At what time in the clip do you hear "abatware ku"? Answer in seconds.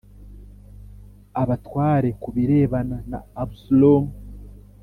1.41-2.29